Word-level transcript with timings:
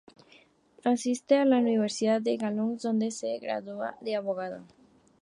Asiste 0.83 1.37
a 1.37 1.45
la 1.45 1.59
Universidad 1.59 2.23
de 2.23 2.35
Dalhousie, 2.35 2.87
donde 2.89 3.11
se 3.11 3.37
gradúa 3.37 3.97
de 4.01 4.15
abogado. 4.15 4.65